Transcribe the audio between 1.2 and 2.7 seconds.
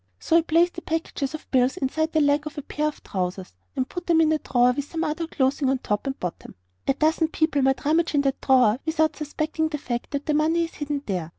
of bills inside the leg of a